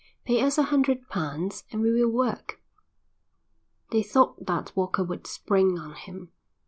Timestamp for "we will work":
1.83-2.59